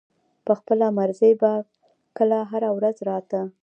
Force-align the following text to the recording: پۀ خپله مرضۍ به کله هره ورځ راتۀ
پۀ 0.45 0.53
خپله 0.59 0.85
مرضۍ 0.97 1.33
به 1.41 1.51
کله 2.17 2.37
هره 2.51 2.69
ورځ 2.77 2.97
راتۀ 3.09 3.41